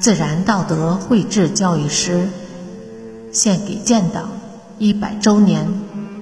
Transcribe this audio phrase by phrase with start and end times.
[0.00, 2.28] 自然道德绘制教育师
[3.32, 4.28] 献给建党
[4.78, 5.66] 一百周年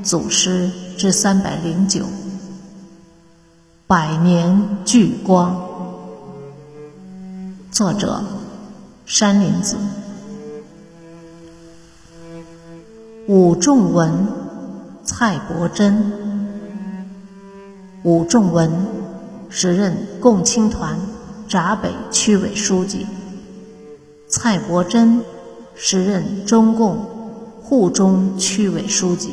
[0.03, 2.05] 祖师之三百零九
[3.87, 5.69] 百年聚光。
[7.71, 8.23] 作者
[9.07, 9.77] 山林子。
[13.27, 14.27] 武仲文
[15.05, 16.13] 蔡伯真
[18.03, 19.00] 武仲文
[19.51, 20.97] 时任共青团
[21.49, 23.05] 闸北区委书记。
[24.29, 25.21] 蔡伯珍
[25.75, 26.97] 时任中共
[27.61, 29.31] 沪中区委书记。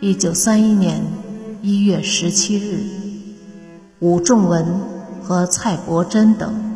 [0.00, 1.02] 一九三一年
[1.60, 2.82] 一月十七日，
[4.00, 4.64] 武仲文
[5.22, 6.74] 和蔡伯珍等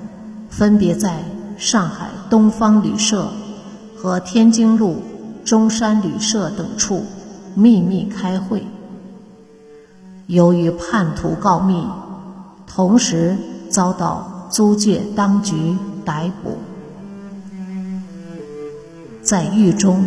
[0.50, 1.24] 分别在
[1.56, 3.30] 上海东方旅社
[3.96, 4.96] 和天津路
[5.42, 7.04] 中山旅社等处
[7.54, 8.62] 秘密开会。
[10.28, 11.82] 由于叛徒告密，
[12.66, 13.34] 同时
[13.70, 15.74] 遭到租界当局。
[16.04, 16.56] 逮捕，
[19.22, 20.02] 在狱中，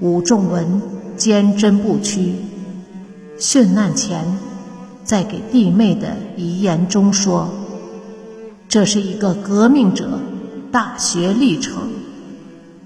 [0.00, 0.82] 武仲文
[1.16, 2.34] 坚贞不屈。
[3.38, 4.22] 殉难前，
[5.02, 7.48] 在给弟妹的遗言中说
[8.68, 10.18] ：“这是一个革命者
[10.70, 11.74] 大学历程，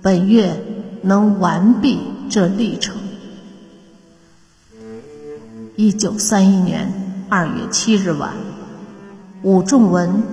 [0.00, 0.62] 本月
[1.02, 1.98] 能完毕
[2.30, 2.94] 这历程。”
[5.80, 6.92] 一九三一年
[7.28, 8.34] 二月七日晚，
[9.42, 10.24] 武仲文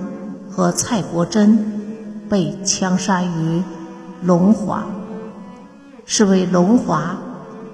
[0.50, 2.26] 和蔡国珍。
[2.28, 3.62] 被枪杀于
[4.24, 4.84] 龙华，
[6.04, 7.16] 是为龙华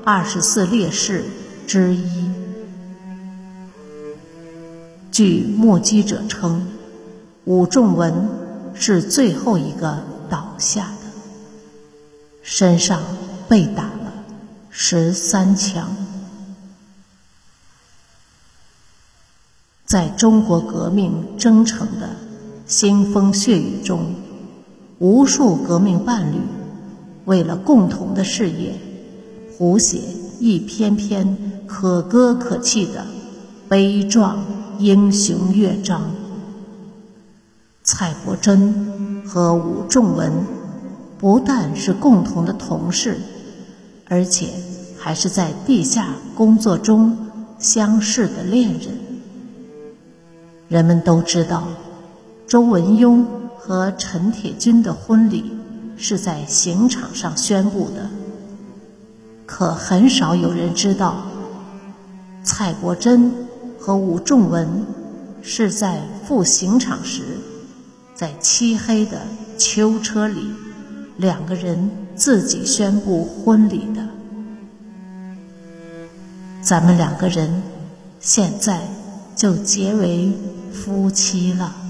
[0.05, 1.25] 二十四烈士
[1.67, 2.31] 之一。
[5.11, 6.67] 据目击者称，
[7.47, 8.29] 武仲文
[8.75, 11.07] 是最后一个倒下的，
[12.43, 13.01] 身上
[13.49, 14.13] 被打了
[14.69, 15.89] 十三枪。
[19.93, 22.09] 在中国革命征程的
[22.67, 24.15] 腥风血雨中。
[24.99, 26.37] 无数革命伴侣
[27.27, 28.73] 为了共同的事业，
[29.59, 30.01] 谱写
[30.41, 31.37] 一篇篇
[31.67, 33.05] 可歌可泣的
[33.69, 34.43] 悲壮
[34.79, 36.01] 英雄乐章。
[37.85, 40.33] 蔡伯珍和武仲文
[41.19, 43.19] 不但是共同的同事，
[44.09, 44.47] 而且
[44.99, 47.15] 还是在地下工作中
[47.59, 49.02] 相识的恋人。
[50.73, 51.69] 人们都知道，
[52.49, 53.27] 周文雍。
[53.65, 55.53] 和陈铁军的婚礼
[55.97, 58.11] 是在刑场上宣布的，
[59.47, 61.23] 可很少有人知道，
[62.43, 63.33] 蔡国珍
[63.79, 64.85] 和武仲文
[65.43, 67.23] 是在赴刑场时，
[68.17, 69.21] 在漆黑的
[69.57, 70.49] 囚车里，
[71.17, 74.05] 两个人自己宣布婚礼的。
[76.61, 77.63] 咱们两个人
[78.19, 78.83] 现在
[79.37, 80.33] 就结为
[80.73, 81.82] 夫妻了。